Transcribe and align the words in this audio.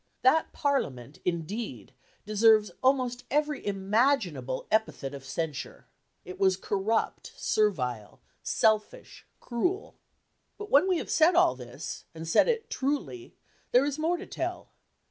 That 0.23 0.51
Parliament, 0.51 1.19
indeed, 1.25 1.93
deserves 2.25 2.71
almost 2.81 3.23
every 3.29 3.63
imaginable 3.63 4.65
epithet 4.71 5.13
of 5.13 5.23
censure. 5.23 5.85
It 6.25 6.39
was 6.39 6.57
corrupt, 6.57 7.33
servile, 7.37 8.19
selfish, 8.41 9.27
cruel. 9.39 9.93
But 10.57 10.71
when 10.71 10.87
we 10.87 10.97
have 10.97 11.11
said 11.11 11.35
all 11.35 11.53
this, 11.53 12.05
and 12.15 12.27
said 12.27 12.47
it 12.47 12.71
truly, 12.71 13.35
there 13.73 13.85
is 13.85 13.99
more 13.99 14.17
to 14.17 14.25
tell. 14.25 14.71